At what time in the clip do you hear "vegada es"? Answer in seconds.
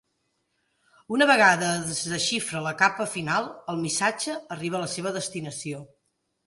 1.31-2.01